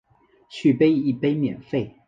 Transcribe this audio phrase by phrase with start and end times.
[0.49, 1.93] 续杯一杯免费